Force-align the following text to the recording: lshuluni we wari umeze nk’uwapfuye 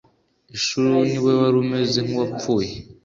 lshuluni 0.55 1.15
we 1.23 1.31
wari 1.39 1.57
umeze 1.63 1.99
nk’uwapfuye 2.05 2.71